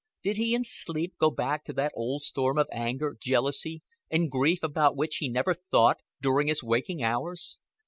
[0.23, 4.63] Did he in sleep go back to that old storm of anger, jealousy, and grief
[4.63, 7.59] about which he never thought during his waking hours?